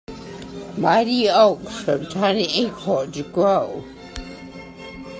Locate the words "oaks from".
1.29-2.07